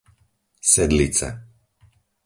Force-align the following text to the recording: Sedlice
Sedlice 0.71 1.29